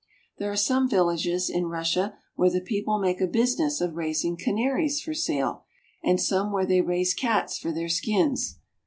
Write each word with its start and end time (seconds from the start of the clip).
There 0.39 0.49
are 0.51 0.55
some 0.57 0.89
villages 0.89 1.47
in 1.47 1.67
Russia 1.67 2.15
where 2.35 2.49
the 2.49 2.59
people 2.59 2.97
make 2.97 3.21
a 3.21 3.27
business 3.27 3.79
of 3.81 3.95
raising 3.95 4.35
canaries 4.35 4.99
for 4.99 5.13
sale, 5.13 5.65
and 6.03 6.19
some 6.19 6.51
where 6.51 6.65
they 6.65 6.81
raise 6.81 7.13
cats 7.13 7.59
for 7.59 7.71
their 7.71 7.87
skins. 7.87 8.57